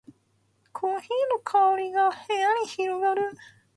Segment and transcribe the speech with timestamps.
[0.71, 3.37] コーヒーの香りが部屋に広がる